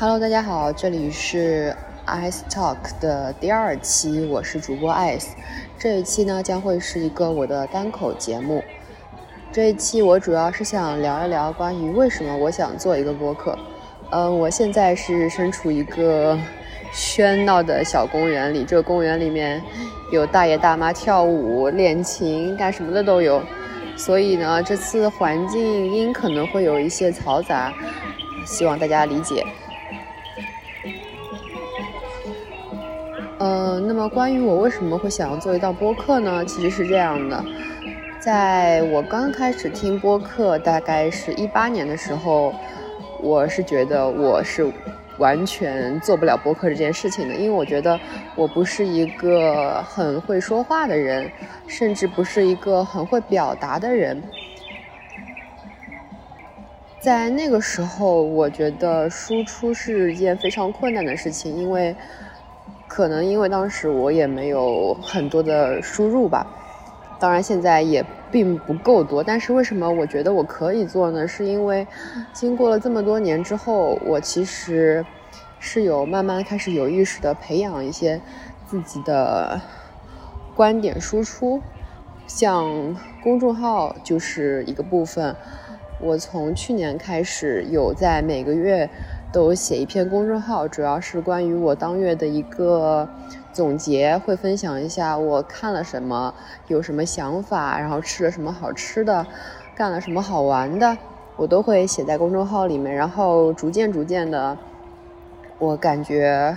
[0.00, 5.28] Hello，大家好，这里是 Ice Talk 的第二期，我是主播 Ice。
[5.78, 8.64] 这一期呢将会是一个我的单口节目。
[9.52, 13.56] 这一期我主要是想聊一聊关于为什么我想做一个播客。
[14.10, 16.38] 嗯，我现在是身处一个
[16.92, 19.62] 喧闹的小公园里，这个公园里面
[20.10, 23.42] 有大爷大妈跳舞、练琴，干什么的都有。
[23.94, 27.72] 所以呢，这次环境音可能会有一些嘈杂，
[28.46, 29.44] 希望大家理解。
[33.42, 36.44] 呃，那么关于我为什么会想要做一档播客呢？
[36.44, 37.44] 其实是这样的，
[38.20, 42.54] 在我刚开始听播客，大概是一八年的时候，
[43.20, 44.72] 我是觉得我是
[45.18, 47.98] 完全做不了播客这件事情的，因为我觉得
[48.36, 51.28] 我不是一个很会说话的人，
[51.66, 54.22] 甚至不是一个很会表达的人。
[57.00, 61.92] 在那个时候，我觉得输出是一件非常困难的事情，因为。
[62.94, 66.46] 可能因为当时我也没有很多的输入吧，
[67.18, 69.24] 当然现在也并不够多。
[69.24, 71.26] 但是为什么我觉得我可以做呢？
[71.26, 71.86] 是因为
[72.34, 75.06] 经过了这么多年之后，我其实
[75.58, 78.20] 是有慢慢开始有意识的培养一些
[78.66, 79.58] 自己的
[80.54, 81.62] 观点输出，
[82.26, 85.34] 像公众号就是一个部分。
[85.98, 88.90] 我从去年开始有在每个月。
[89.32, 93.08] 都写一篇公众号，主要是关于我当月的一个
[93.50, 96.34] 总结，会分享一下我看了什么，
[96.66, 99.26] 有什么想法，然后吃了什么好吃的，
[99.74, 100.98] 干了什么好玩的，
[101.36, 102.94] 我都会写在公众号里面。
[102.94, 104.58] 然后逐渐逐渐的，
[105.58, 106.54] 我感觉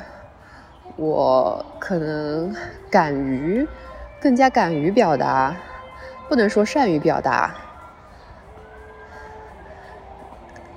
[0.97, 2.53] 我可能
[2.91, 3.65] 敢于，
[4.19, 5.55] 更加敢于表达，
[6.27, 7.55] 不能说善于表达。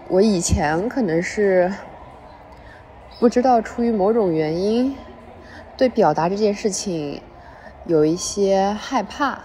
[0.07, 1.73] 我以前可能是。
[3.19, 4.95] 不知道出于某种原因，
[5.77, 7.21] 对表达这件事情
[7.85, 9.41] 有一些害怕。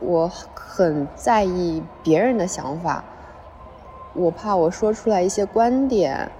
[0.00, 3.04] 我很在意别人的想法，
[4.14, 6.32] 我怕我说出来一些观点、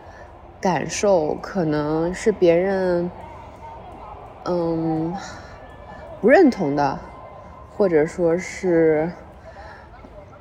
[0.58, 3.10] 感受，可能是别人
[4.44, 5.14] 嗯
[6.22, 6.98] 不认同的，
[7.76, 9.12] 或者说是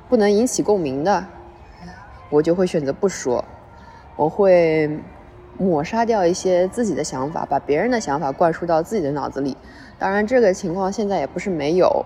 [0.08, 1.26] 不能引起共鸣的，
[2.30, 3.44] 我就会选择不说。
[4.16, 4.98] 我会。
[5.58, 9.56] 抹杀掉一些自己的想法，把别人的想法灌输到自己的脑子里。
[9.98, 12.04] 当然，这个情况现在也不是没有。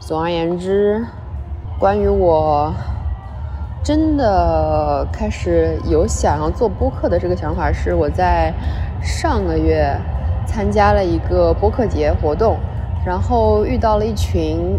[0.00, 1.04] 总而言之，
[1.78, 2.72] 关于我
[3.82, 8.52] 真的开始有想要做播客的这个想法，是我在
[9.02, 9.96] 上个月
[10.46, 12.58] 参加了一个播客节活动，
[13.06, 14.78] 然后遇到了一群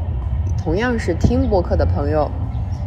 [0.64, 2.30] 同样是听播客的朋友。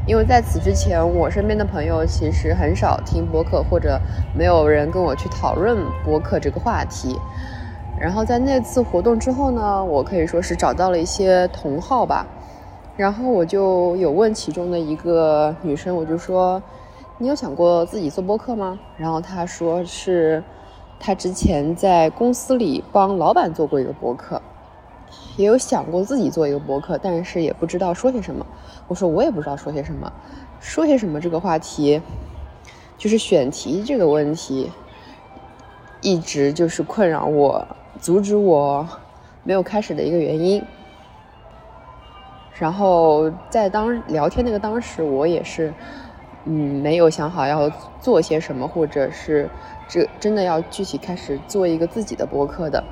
[0.05, 4.01] 因为在此之前，我身边的朋友其实很少听播客，或者
[4.37, 7.17] 没有人跟我去讨论播客这个话题。
[8.01, 12.27] 然后在那次活动之后呢，我可以说是找到了一些同好吧。
[12.97, 16.61] 然后我就有问其中的一个女生，我就说
[17.17, 20.43] ：“你有想过自己做播客吗？”然后她说是，
[20.99, 24.43] 她之前在公司里帮老板做过一个播客。
[25.37, 28.47] 也有想过自己做一个博客，但是也不知道说些什么。
[28.89, 30.13] 我说我也不知道说些什么，
[30.61, 32.01] 说些什么这个话题，
[32.99, 34.71] 就是选题这个问题，
[36.01, 37.67] 一直就是困扰我、
[38.01, 38.87] 阻止我
[39.45, 40.63] 没有开始的一个原因。
[42.59, 45.73] 然后在当聊天那个当时，我也是
[46.45, 47.71] 嗯没有想好要
[48.01, 49.49] 做些什么，或者是
[49.89, 52.85] 这真的要具体开始做一个自己的博客的。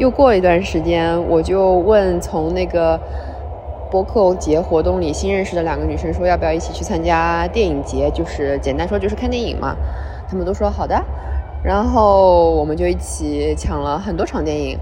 [0.00, 2.98] 又过了一段时间，我就问从那个
[3.90, 9.76] 播客节活动里新认识的两个女生说要不要一起去参加电影节，就是简单说就是看电影嘛。
[10.26, 10.98] 她们都说好的，
[11.62, 14.78] 然后我们就一起抢了很多场电影。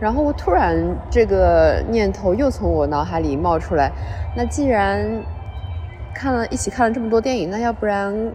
[0.00, 0.74] 然后我突然
[1.10, 3.92] 这个念头又从我脑海里冒出来，
[4.34, 5.22] 那既然
[6.14, 8.32] 看了一起看了这么多电影，那要不然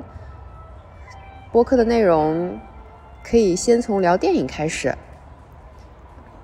[1.52, 2.60] 播客的内容
[3.24, 4.94] 可以先从聊电影开始。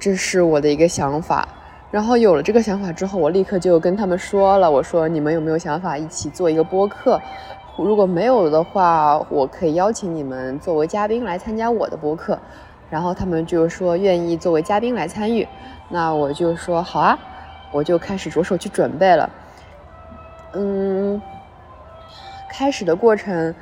[0.04, 1.48] 这是我的一个想法，
[1.90, 7.18] 然后有了这个想法之后，我立刻就跟他们说了，我说你们有没有想法一起做一个播客？
[7.78, 12.38] 如果没有的话，我可以邀请你们作为嘉宾来参加我的播客。
[12.90, 15.48] 然后他们就说愿意作为嘉宾来参与，
[15.88, 17.18] 那我就说好啊，
[17.72, 19.30] 我就开始着手去准备了。
[20.52, 21.22] 嗯，
[22.52, 23.56] 开始的过程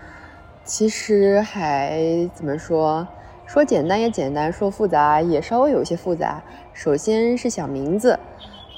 [0.63, 2.01] 其实还
[2.33, 3.07] 怎么说？
[3.51, 6.41] 说简单也简单，说复杂也稍微有些复杂。
[6.71, 8.17] 首先是想名字，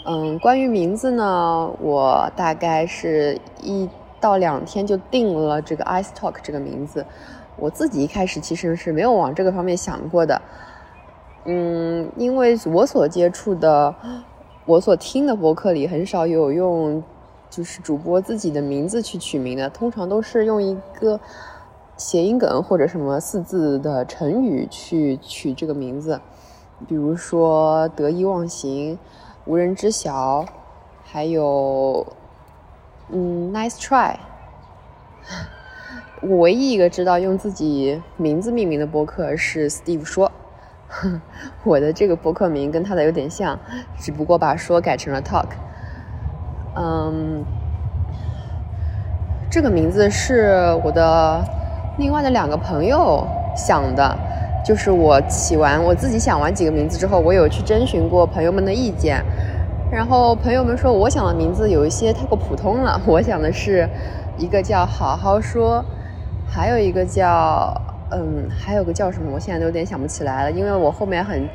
[0.03, 3.87] 嗯，关于名字呢，我大概是一
[4.19, 7.05] 到两天就定了这个 Ice Talk 这个名字。
[7.55, 10.41] 我自己一开始其实是没有往这个方面想过的，
[11.45, 13.93] 嗯，因为我所接触的、
[14.65, 17.03] 我所听的博客里很少有用
[17.47, 21.19] 就是主播自己的名字去取名的，通常都是用一个
[21.97, 26.19] 谐音梗或者什么四字的成语去取这个名字，
[26.87, 28.97] 比如说得意忘形、
[29.45, 30.45] 无人知晓，
[31.03, 32.05] 还有
[33.09, 34.15] 嗯，nice try。
[36.21, 40.31] 我唯一一个知道用自己名字命名的博客是 Steve 说，
[41.63, 43.59] 我的这个博客名跟他的有点像，
[43.99, 45.47] 只不过把说改成了 Talk。
[46.75, 47.43] 嗯，
[49.51, 51.43] 这个名字是我的
[51.97, 53.25] 另外的两个朋友
[53.55, 54.17] 想的，
[54.65, 59.23] 就是我起完我自己想完几个名字之后，我有去征询过朋友们的意见，
[59.91, 63.87] 然后朋友们说我想的名字有一些太过普通了， 我想的是
[64.37, 65.83] 一个叫好好说。
[66.49, 67.73] 还有一个叫，
[68.11, 69.31] 嗯，还有个叫什么？
[69.33, 71.47] 我现在都有点想不起来了，因为我后面很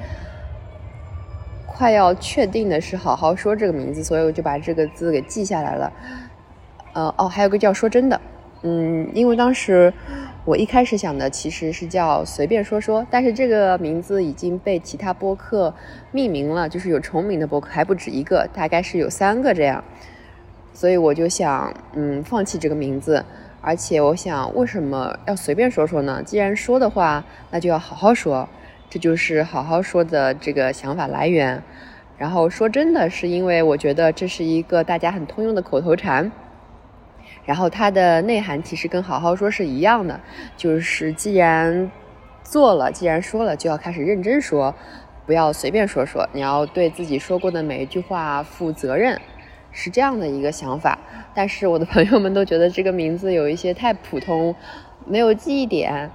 [1.66, 5.92] 快要确定的是好好说这个名字，所以我就把这个字给记下来了。
[6.94, 8.20] 呃，哦，还有个叫说真的，
[8.62, 9.92] 嗯，因为当时
[10.48, 15.74] 我一开始想的其实是叫随便说说，但是这个名字已经被其他播客
[16.10, 19.84] 命名了，就是有重名的播客还不止一个，大概是有三个这样，
[20.72, 23.22] 所以我就想，嗯，放弃这个名字。
[23.60, 26.22] 而且我想，为什么要随便说说呢？
[26.24, 28.48] 既然说的话，那就要好好说，
[28.88, 31.62] 这就是好好说的这个想法来源。
[32.16, 36.32] 然后说真的是因为我觉得这是一个大家很通用的口头禅，
[37.48, 40.20] 然后它的内涵其实跟好好说是一样的，
[40.54, 41.90] 就是既然
[42.42, 44.74] 做了，既然说了，就要开始认真说，
[45.24, 49.18] 不要随便说说，你要对自己说过的每一句话负责任。
[49.70, 50.98] 是这样的一个想法，
[51.34, 54.54] 但是我的 朋友们都觉得这个名字有一些太普通，
[55.06, 56.10] 没有记忆点。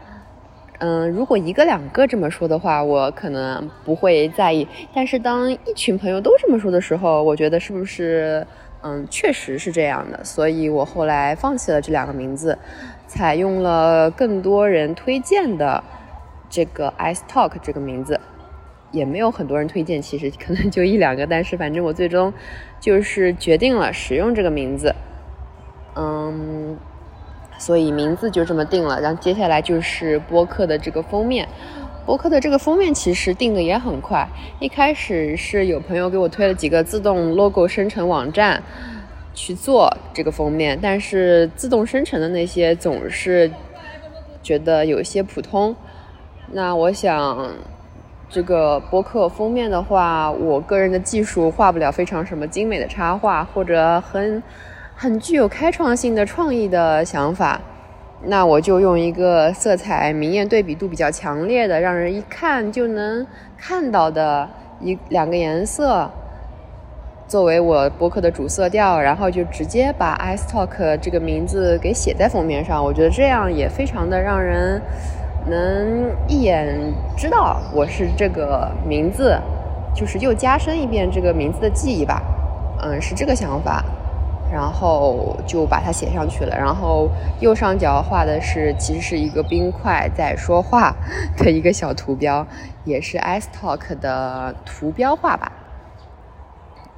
[0.79, 4.67] 嗯，如果一个两个这么说的话，我可能不会在意。
[4.93, 8.45] 但是当一群朋友都这么说的时候，我觉得是不是，
[8.83, 10.23] 嗯，确实是这样的。
[10.23, 12.57] 所以我后来放弃了这两个名字，
[13.07, 15.83] 采用了更多人推荐的
[16.49, 18.19] 这个 Ice Talk 这个名字。
[18.91, 22.31] 也没有很多人推荐，其实可能就一两个，但是反正我最终
[22.79, 24.93] 就是决定了使用这个名字，
[25.95, 26.77] 嗯，
[27.57, 29.01] 所以名字就这么定了。
[29.01, 31.49] 然后接下来就是播客的这个封面，
[32.05, 34.27] 博客的这个封面其实定的也很快。
[34.59, 38.61] 一开始是有朋友给我推了几个自动 logo 生成网站
[39.33, 43.51] 去做这个封面，但是自动生成的那些总是
[44.41, 45.75] 觉得有些普通。
[46.51, 47.49] 那我想。
[48.29, 54.41] 这个博客封面的话，我个人的技术画不了非常什么精美的插画，或者很
[54.95, 57.61] 很具有开创性的创意的想法，
[58.25, 63.25] 那我就用一个色彩明艳、对比度比较强烈的，让人一看就能
[63.57, 64.49] 看到的
[64.79, 66.09] 一两个颜色，
[67.27, 72.83] 作为我播客的主色调，然后就直接把 Ice Talk 这个名字给写在封面上。
[72.83, 74.81] 我觉得这样也非常的让人。
[75.45, 76.65] 能一眼
[77.17, 79.37] 知道我是这个名字，
[79.93, 82.23] 就是又加深一遍这个名字的记忆吧。
[82.81, 83.83] 嗯，是这个想法，
[84.51, 86.55] 然后就把它写上去了。
[86.55, 87.09] 然后
[87.39, 90.95] 右上角画的是，其实是一个冰块在说话
[91.37, 92.45] 的一个小图标，
[92.85, 95.51] 也是 Ice Talk 的图标画吧。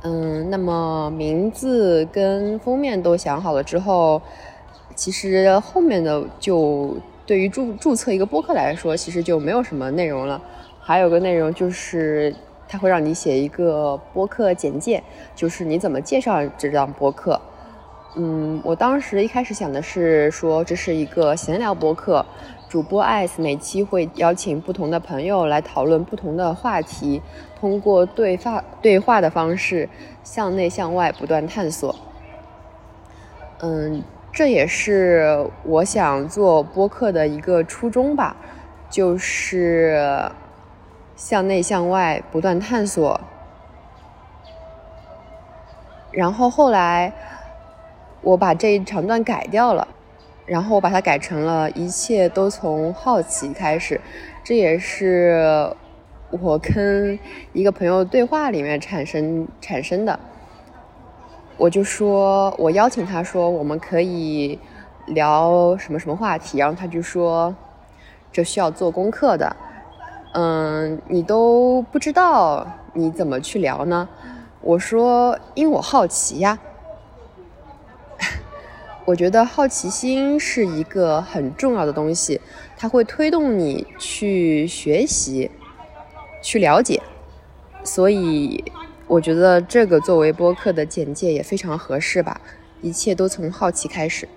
[0.04, 4.22] 嗯，那么名字跟封面都想好了之后，
[4.96, 6.98] 其实后面的就。
[7.28, 10.40] 对于注注册一个播客来说，其实就没有什么内容了。
[10.80, 12.36] 还有个内容就是，
[12.68, 15.04] 它会让你写一个播客简介，
[15.36, 17.40] 就是你怎么介绍这档播客。
[18.16, 22.26] 嗯，我当时一开始想的是说，这是一个闲聊播客，
[22.70, 27.22] 主播 ice 每期会邀请不同的朋友来讨论不同的话题，
[27.60, 29.90] 通过对话对话的方式，
[30.24, 31.96] 向内向外不断探索。
[33.60, 34.04] 嗯。
[34.38, 38.36] 这也是我想做播客的一个初衷吧，
[38.90, 40.30] 就是
[41.16, 43.20] 向内向外不断探索。
[46.12, 47.12] 然后后来
[48.22, 49.88] 我把这一长段改掉了，
[50.46, 54.00] 然后我把它改成了一切都从好奇开始。
[54.44, 55.76] 这也是
[56.30, 57.18] 我跟
[57.52, 60.20] 一个朋友对话里面产生产生的。
[61.58, 64.60] 我就说，我邀请他说，我们可以
[65.08, 67.56] 聊什么什么话题，然后他就说，
[68.32, 69.56] 这需要做功课的，
[70.38, 74.10] 嗯，你都不知道你怎么去聊呢？
[74.60, 76.60] 我说，因为我好奇呀。
[79.06, 82.42] 我觉得好奇心是一个很重要的东西，
[82.76, 85.50] 它会推动你去学习、
[86.42, 87.02] 去了解。
[87.86, 88.62] 所以，
[89.08, 92.42] 我觉得这个作为播客的简介也非常合适吧。
[92.82, 94.28] 一切都从好奇开始。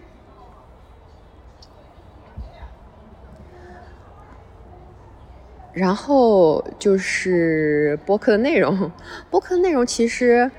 [5.79, 8.91] 然后就是播客的内容，
[9.31, 10.51] 播客的内容其实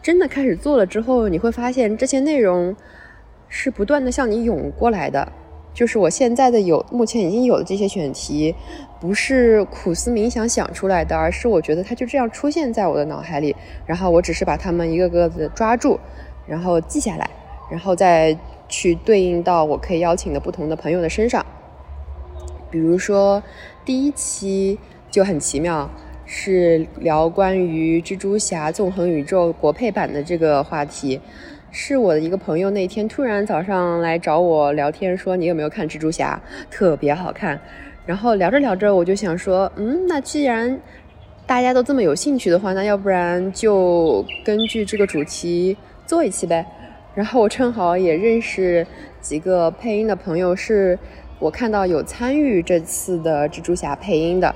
[0.00, 2.76] 真的开始做了之后，你会发现这些内容。
[3.52, 5.32] 是不断的向你涌过来的，
[5.74, 8.54] 就是我现在的有目前已经有的这些选题，
[9.00, 15.98] 不是苦思冥想想出来的，而是我觉得它就这样出现在我的脑海里，然后我只是把它们一个个的抓住，
[16.46, 17.28] 然后记下来，
[17.68, 21.44] 然后再去对应到我可以邀请的不同的朋友的身上。
[22.70, 23.42] 比如说
[23.84, 24.78] 第一期
[25.10, 25.90] 就很奇妙，
[26.26, 31.20] 是聊关于蜘蛛侠纵横宇宙国配版的这个话题。
[31.72, 37.58] 是我的一个朋友，那天突然早上来找我聊天，说你有没有看蜘蛛侠，特别好看。
[38.04, 40.78] 然后聊着聊着，我就想说，嗯，那既然
[41.46, 46.66] 大家都这么有兴趣的话，那要不然就根据这个主题做一期呗。
[47.14, 48.86] 然后我正好也认识
[49.20, 50.98] 几个配音的朋友，是
[51.40, 54.54] 我看到有参与这次的蜘蛛侠配音的，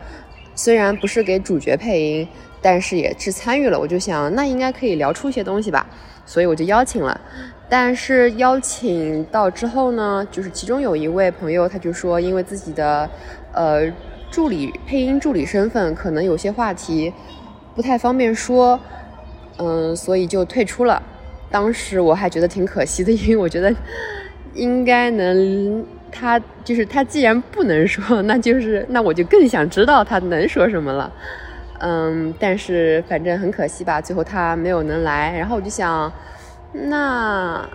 [0.54, 2.28] 虽然不是给主角配音，
[2.60, 3.80] 但是也是参与了。
[3.80, 5.86] 我就想，那应该可以聊出一些东西吧。
[6.26, 7.20] 所以我就邀请了，
[7.68, 13.08] 但是邀请到之后呢，就是其中有一位朋友，他就说，因为自己的，
[13.52, 13.90] 呃，
[14.30, 17.12] 助理配音助理身份，可能有些话题
[17.74, 18.78] 不太方便说，
[19.58, 21.02] 嗯，所以就退出了。
[21.50, 23.74] 当时我还觉得挺可惜的，因为我觉得
[24.54, 25.84] 应该能，
[26.16, 31.12] 他就是他既然不能说， 那就是那我就更想知道他能说什么了。
[31.80, 35.36] 嗯，但是反正很可惜吧，最后他没有能来。
[35.36, 36.10] 然后我就想，
[36.72, 37.68] 那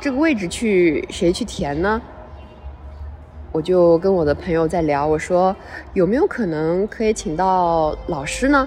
[0.00, 2.00] 这个位置去谁去填呢？
[3.52, 5.54] 我就跟我的朋友在聊，我说
[5.92, 8.66] 有没有可能可以请到老师呢？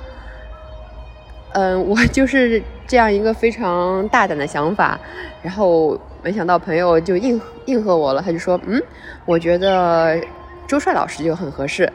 [1.54, 4.98] 嗯，我就是这样一个非常大胆的想法。
[5.42, 8.82] 然后没想到朋友就应应和我了，他就说，嗯，
[9.26, 10.20] 我觉得
[10.68, 11.92] 周帅老师就很合适。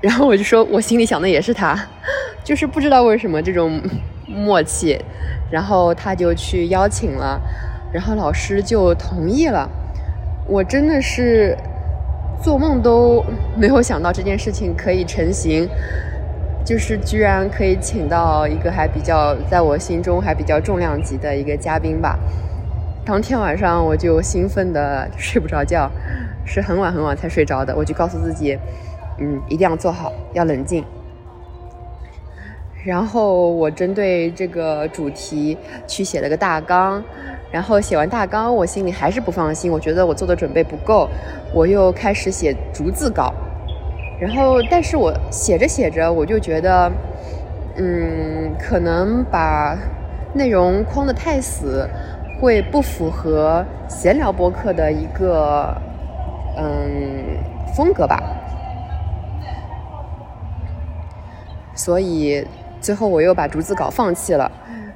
[0.00, 1.78] 然后我就说，我心里想的也是他，
[2.42, 3.80] 就是不知道为什么这种
[4.26, 4.98] 默契，
[5.50, 7.40] 然后他就去邀请了，
[7.92, 9.68] 然后老师就同意了。
[10.46, 11.56] 我真的是
[12.42, 13.24] 做梦都
[13.56, 15.66] 没有想到这件事情可以成型，
[16.64, 22.18] 就是居然可以请到一个还比较在我心中还比较重量级的一个嘉宾吧。
[23.04, 25.90] 当天晚上我就兴奋的睡不着觉，
[26.46, 27.76] 是很晚很晚才睡着的。
[27.76, 28.58] 我就告诉自己。
[29.16, 30.84] 嗯，一定要做好，要冷静。
[32.84, 35.56] 然后我针对这个主题
[35.86, 37.00] 去写了个大纲，
[37.52, 41.08] 然后写完大纲，我心里还是不放心，我觉得我做的准备不够，
[41.52, 43.32] 我又开始写逐字稿。
[44.20, 46.90] 然后，但是我写着写着，我就觉得，
[47.76, 49.76] 嗯，可能把
[50.32, 51.88] 内容框得太死，
[52.40, 55.76] 会不符合闲聊播客的一个
[56.56, 57.36] 嗯
[57.76, 58.22] 风格吧。
[61.74, 62.46] 所以
[62.80, 64.50] 最后我又把逐字稿放弃了，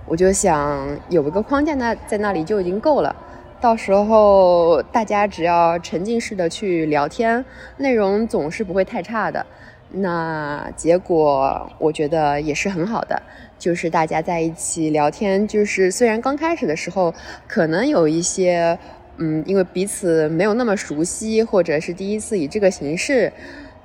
[0.07, 3.15] 我就想有一个框架那在那里就已经够了，
[3.61, 7.45] 到时候大家只要沉浸式的去聊天，
[7.79, 9.45] 内容总是不会太差的。
[9.91, 13.21] 那结果我觉得也是很好的，
[13.59, 17.13] 就是大家在一起聊天，就是虽然刚开始的时候
[17.47, 18.79] 可能有一些，
[19.17, 23.33] 嗯，因为彼此没有那么熟悉，或者是第一次以这个形式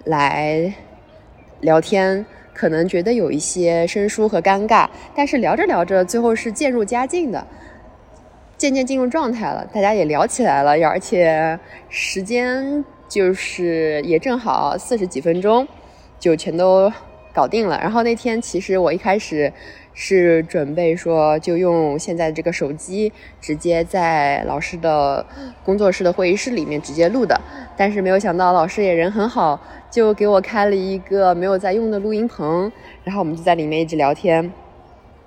[0.06, 0.74] 来
[1.62, 2.26] 聊天。
[2.56, 7.48] 可能觉得有一些生疏和尴尬，但是聊着聊着，最后是渐入佳境的，
[8.64, 15.68] 渐渐进入状态了，大家也聊起来了，而且时间就是也正好四十几分钟，
[16.18, 16.90] 就全都
[17.34, 17.78] 搞定了。
[17.82, 19.52] 然后那天其实我一开始。
[19.96, 25.24] 是准备说就用现在这个手机直接在老师的
[25.64, 27.40] 工作室的会议室里面直接录的，
[27.78, 32.72] 但是没有想到老师也人很好，就给我开了一个没有在用的录音棚，
[33.04, 34.52] 然后我们就在里面一直聊天，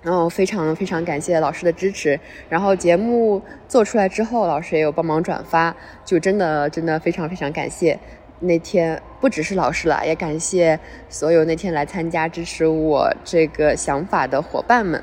[0.06, 7.98] 然后非常非常感谢老师的支持，然后节目做出来之后，老师也有帮忙转发，就真的真的非常非常感谢。
[8.38, 15.02] 那天不只是老师了，也感谢所有那天来参加支持我这个想法的伙伴们。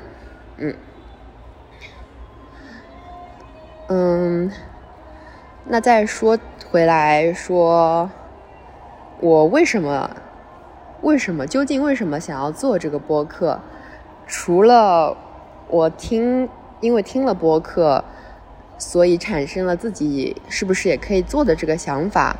[0.56, 0.74] 嗯
[3.88, 4.50] 嗯，
[5.66, 6.38] 那再说
[6.70, 8.10] 回来说，
[9.20, 10.16] 我为什么
[11.02, 13.60] 为什么究竟为什么想要做这个播客？
[14.26, 15.16] 除了
[15.68, 16.48] 我听，
[16.80, 18.04] 因为听了播客，
[18.78, 22.36] 所以产生了自己是不是也可以做的这个想法。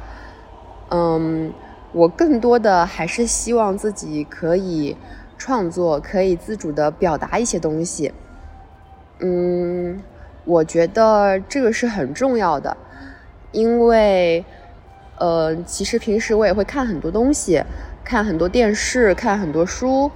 [0.90, 1.52] 嗯，
[1.92, 4.96] 我更多的还是希望自己可以
[5.36, 8.12] 创作，可以自主的表达一些东西。
[9.20, 10.02] 嗯，
[10.44, 12.76] 我觉得这个是很重要的，
[13.52, 14.44] 因为，
[15.18, 17.62] 呃，其实平时我也会看很多东西，
[18.04, 20.10] 看很多电视，看很多书。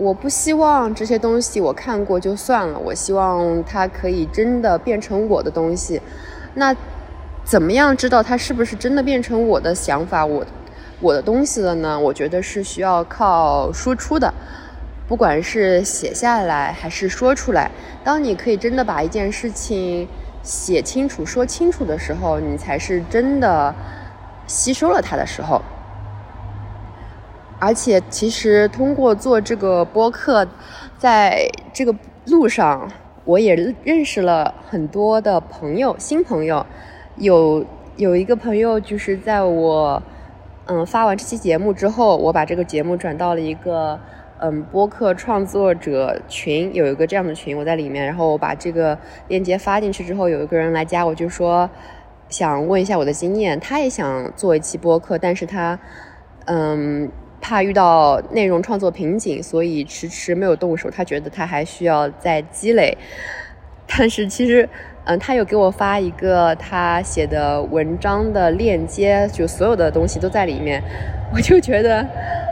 [0.00, 6.00] 我不希望这些东西我看过就算了，我希望它可以真的变成我的东西。
[6.54, 6.74] 那
[7.44, 10.42] 怎么样知道它是不是真的变成我的想法、我
[11.00, 12.00] 我的东西了呢？
[12.00, 14.32] 我觉得是需要靠输出的。
[15.06, 17.70] 不管是写下来还是说出来，
[18.02, 20.08] 当你可以真的把一件事情
[20.42, 23.74] 写清楚、说清楚的时候，你才是真的
[24.46, 25.60] 吸收了它的时候。
[27.60, 30.48] 而且，其实通过做这个播客，
[30.98, 31.94] 在这个
[32.26, 32.90] 路上，
[33.24, 36.66] 我也认识了很多的朋友、新朋友。
[37.16, 37.64] 有
[37.96, 40.02] 有一个朋友，就是在我
[40.66, 44.00] 嗯发完这期节目之后，我把这个节目转到了一个。
[44.42, 48.06] 嗯，播客创作者群有一个这样的群，我在里面。
[48.06, 48.98] 然后我把这个
[49.28, 51.68] 链接发进去之后，有一个人来加我，就说
[52.30, 53.60] 想问一下我的经验。
[53.60, 55.78] 他也想做一期播客，但是他
[56.46, 57.10] 嗯
[57.40, 60.90] 怕遇到内容创作瓶颈，所以迟迟没有动手。
[60.90, 62.96] 他觉得他还需要再积累。
[63.86, 64.68] 但是其实，
[65.04, 70.82] 嗯，他有给我发一个他写的文章的链接，就所有的东西都在里面。
[71.34, 72.06] 我就觉得。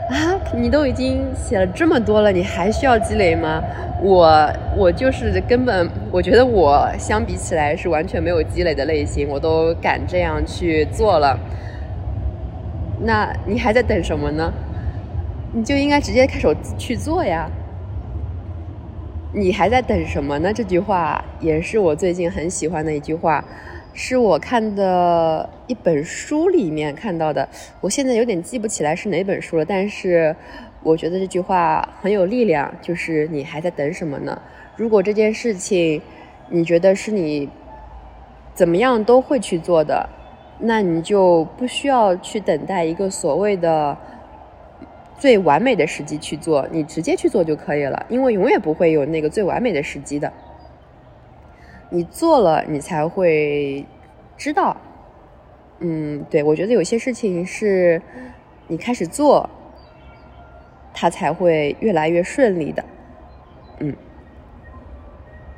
[0.09, 3.63] 啊，你都已经写了这么多了，你还需要积累吗？
[4.01, 11.37] 我我就是根本，我觉得我相比起来是完全没有积累的类型，我都敢这样去做了。
[13.03, 14.51] 那你还在等什么呢？
[15.51, 17.49] 你就应该直接开手去做呀。
[19.33, 20.51] 你还在等什么呢？
[20.53, 23.43] 这句话也是我最近很喜欢的一句话。
[23.91, 27.49] 是我看的一本书里面看到的，
[27.81, 30.33] 我现在有点记不起来是哪本书了，但是
[30.83, 34.39] 我觉得这句话很有力量，就是你还在等什么呢？
[34.77, 36.01] 如果这件事情
[36.49, 37.49] 你觉得是你
[38.53, 40.07] 怎么样都会去做的，
[40.59, 43.97] 那你就不需要去等待一个所谓的
[45.19, 50.31] 最完美的时机去做，你直接去做就可以了，因为永远不会有那个最完美的时机的。
[51.89, 53.85] 你做了，你才会
[54.37, 54.77] 知道。
[55.79, 58.01] 嗯，对，我觉得有些事情是
[58.67, 59.49] 你开始做，
[60.93, 62.85] 它才会越来越顺利的。
[63.79, 63.95] 嗯，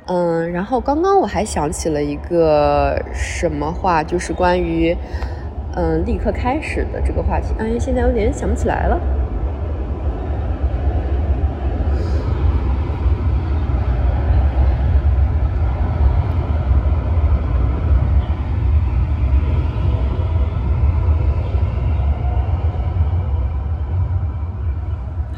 [0.06, 4.96] 嗯，然后刚刚我还想起了一个什么话，就是关于
[5.76, 7.54] 嗯立刻开始的这个话题。
[7.58, 9.00] 哎，现在有点想不起来了。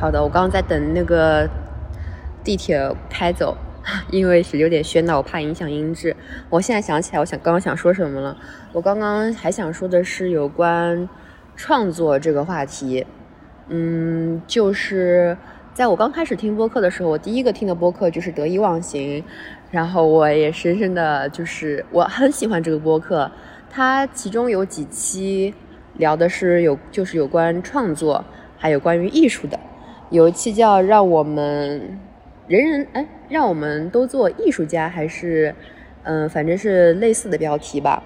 [0.05, 1.49] 好的，我刚刚在等那个
[2.45, 3.57] 地铁开走，
[4.13, 6.15] 因为是有点喧闹，我怕影响音质。
[6.51, 8.37] 我现在想起来，我想刚刚想说什么了。
[8.75, 11.09] 我刚刚还想说的是有关
[11.57, 13.07] 创作这个话题。
[13.69, 15.35] 嗯，就是
[15.73, 19.23] 在我刚开始听播客的时候，我第一个听的播客就是《得意忘形》，
[19.71, 23.33] 然后我也深深的就是我很喜欢这个播客。
[23.71, 25.55] 它其中有几期
[25.95, 28.23] 聊的是有就是有关创作，
[28.59, 29.59] 还有关于艺术的。
[30.15, 31.99] 有一期叫“让我们
[32.47, 35.53] 人人哎，让我们都做艺术家”，还是
[36.05, 38.01] 嗯，反正是类似的标题吧。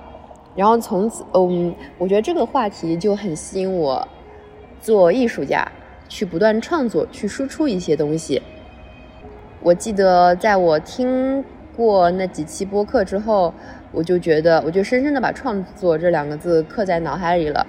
[0.57, 4.09] 然后从此，嗯，我觉得这个话题就很吸引我，
[4.81, 5.71] 做艺术家，
[6.09, 8.41] 去不断创作，去输出一些东西。
[9.61, 11.45] 我记得在我听
[11.77, 13.53] 过那几期播客之后，
[13.93, 17.67] 我就觉得，我就深深的把“创作”这两个字刻在脑海里了。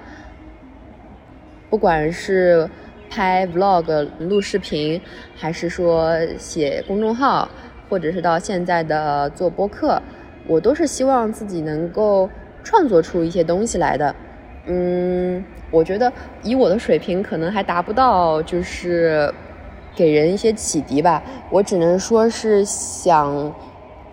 [1.70, 2.70] 不管是。
[3.10, 5.02] 拍 vlog 录视频，
[5.36, 7.50] 还是说写公众号，
[7.90, 10.02] 或者是到现在的做播客，
[10.48, 12.30] 我都是希望自己能够
[12.64, 14.16] 创作出一些东西来的。
[14.68, 16.12] 嗯，我觉得
[16.44, 19.34] 以我的水平，可能还达不到，就是
[19.96, 21.24] 给人一些启迪吧。
[21.50, 23.54] 我只能说是想，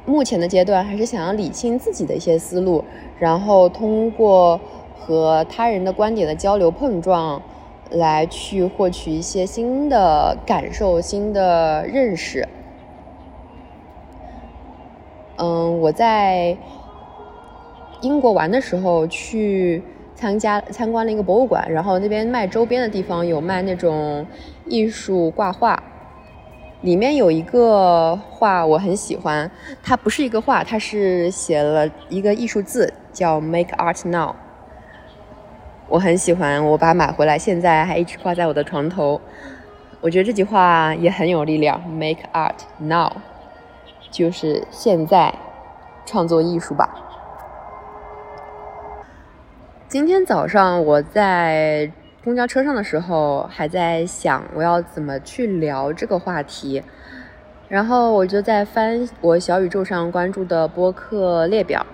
[0.07, 2.83] 目前的阶段还是想要理清自己的一些思路，
[3.19, 4.59] 然后通过
[4.99, 7.43] 和他人的观点的交流碰撞。
[7.91, 12.47] 来去获取一些新的感受、新的认识。
[15.37, 16.57] 嗯，我在
[18.01, 19.83] 英国玩的时候去
[20.15, 24.27] 参加参观了一个博物馆，然后那边卖周边的地方有卖那种
[24.67, 25.83] 艺术挂画，
[26.81, 29.51] 里面有一个画我很喜欢，
[29.83, 34.35] 它不是一个画，它是写了一个艺术字，叫 “Make Art Now”。
[35.89, 39.21] 我很喜欢，我把买回来，现在还一直挂在我的床头。
[40.01, 43.13] 我觉得这句话也很有力量，“Make Art Now”，
[44.11, 45.35] 就是现在
[46.05, 46.89] 创作艺术吧。
[49.89, 51.91] 今天早上我在。
[52.25, 56.83] 公交车上的时候，还在想我要怎么去聊这个话题，
[57.69, 61.87] 然后我就在翻我小宇宙上关注的播客列表。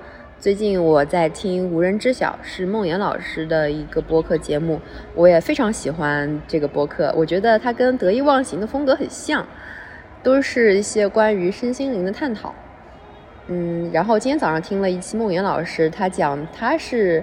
[0.42, 4.80] 最近我在听《无人知晓》，是梦妍老师的一个播客节目，
[5.14, 7.14] 我也非常喜欢这个播客。
[7.16, 9.46] 我觉得它跟得意忘形的风格很像，
[10.20, 12.52] 都是一些关于身心灵的探讨。
[13.46, 17.22] 嗯，然后今天早上听了一期梦妍老师，他讲他是。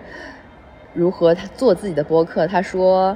[0.94, 2.48] 如何他做自己的播客？
[2.48, 3.16] 他说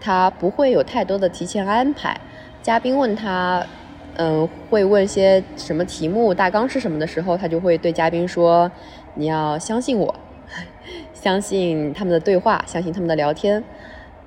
[0.00, 2.16] 他不会有太多的提前安排。
[2.62, 3.66] 嘉宾问他，
[4.14, 8.70] 嗯，会问些什么题目、大纲是什么的时候，他就会对嘉宾说
[9.14, 10.14] ：“你要相信我，
[11.12, 13.62] 相信他们的对话，相信他们的聊天。”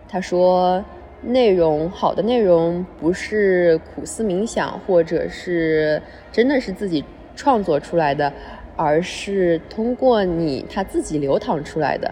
[0.08, 0.84] 他说，
[1.24, 7.04] 内容好的内容不是苦思冥想，或者是真的是自己
[7.36, 8.32] 创作出来的，
[8.76, 12.12] 而是通过你他自己流淌出来的。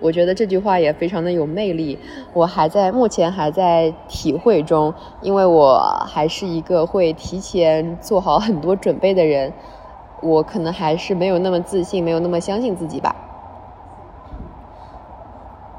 [0.00, 1.96] 我觉得这句话也非常的有魅力，
[2.34, 9.52] 我还在目前还在体会中，因为我还是一个会提前做好很多准备的人，
[10.22, 13.14] 我可能还是没有那么自信，没有那么相信自己吧。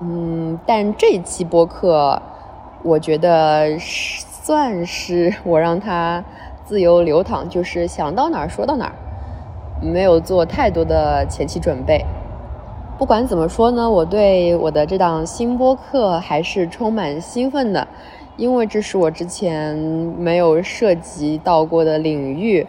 [0.01, 2.21] 嗯，但这期播客，
[2.83, 6.21] 我觉得算是我让它
[6.65, 8.93] 自由流淌，就是想到哪儿说到哪儿，
[9.81, 12.05] 没有做太多的前期准备。
[12.97, 17.87] 不管怎么说呢，我对我的这档新播客还是充满兴奋的，
[18.35, 19.75] 因为这是我之前
[20.17, 22.67] 没有涉及到过的领域。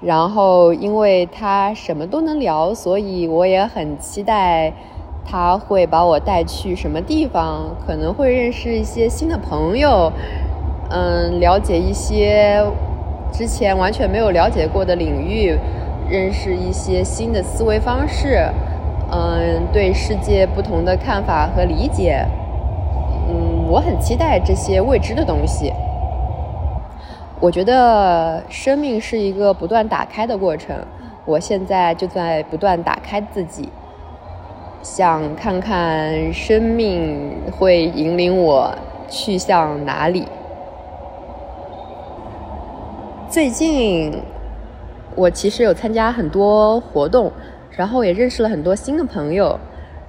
[0.00, 4.72] 然后，因为他什么都能聊，所以我也很期待
[5.24, 10.12] 他会把我带去什么地方，可能会认识一些新的朋友，
[10.90, 12.62] 嗯，了解一些
[13.32, 15.56] 之前完全没有了解过的领域，
[16.08, 18.46] 认识一些新的思维方式。
[19.10, 22.26] 嗯，对世界不同的看法和理解，
[23.28, 25.72] 嗯，我很期待这些未知的东西。
[27.40, 30.76] 我觉得生命是一个不断打开的过程，
[31.24, 33.68] 我现在就在不断打开自己，
[34.82, 38.74] 想看看生命会引领我
[39.08, 40.26] 去向哪里。
[43.28, 44.12] 最近，
[45.14, 47.32] 我其实有参加很多活动。
[47.72, 49.60] 然后也认识了很多新的朋友，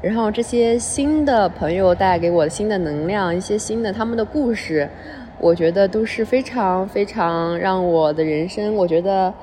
[0.01, 4.89] 然后这些新的朋友带给我新的能量，一些新的他们的故事，
[5.39, 9.33] 我觉得都是非常非常让我的人生，我觉得，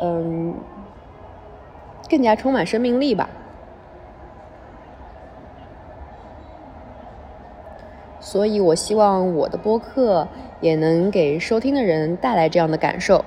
[0.00, 0.54] 嗯，
[2.08, 3.28] 更加充满生命力吧。
[8.20, 10.28] 所以我希望我的播客
[10.60, 13.24] 也能给收听的人带来这样的感受，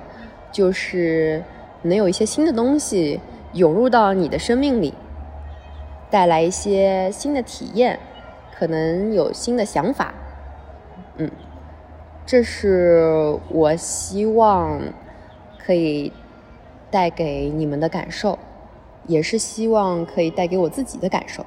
[0.52, 1.42] 就是
[1.82, 3.20] 能有一些新的东西。
[3.54, 4.92] 涌入到你的生命里，
[6.10, 8.00] 带来一些新的体验，
[8.52, 10.12] 可能有新的想法，
[11.18, 11.30] 嗯，
[12.26, 14.80] 这是我希望
[15.58, 16.10] 可以
[16.90, 18.38] 带给你们的感受，
[19.06, 21.44] 也是希望可以带给我自己的感受。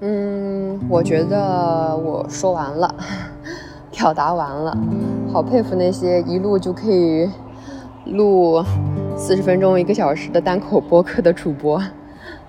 [0.00, 2.94] 嗯，我觉得我说完了。
[3.90, 4.76] 表达完了，
[5.32, 7.26] 好佩服那些一录就可以
[8.04, 8.62] 录
[9.16, 11.82] 四十分钟、一个小时的单口播客的主播。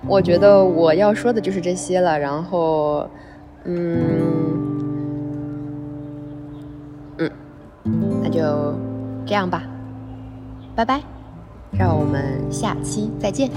[0.08, 3.06] 我觉得我要说的就是这些了，然后，
[3.64, 4.50] 嗯，
[7.18, 7.30] 嗯，
[8.22, 8.74] 那就
[9.26, 9.62] 这样吧，
[10.74, 11.02] 拜拜，
[11.78, 13.50] 让我们下期再见。